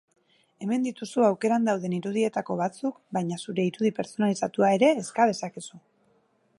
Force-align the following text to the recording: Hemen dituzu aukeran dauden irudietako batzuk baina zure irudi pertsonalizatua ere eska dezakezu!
Hemen 0.67 0.85
dituzu 0.85 1.25
aukeran 1.27 1.67
dauden 1.69 1.93
irudietako 1.97 2.57
batzuk 2.63 2.97
baina 3.19 3.39
zure 3.47 3.67
irudi 3.73 3.95
pertsonalizatua 4.01 4.75
ere 4.79 4.93
eska 5.05 5.33
dezakezu! 5.35 5.83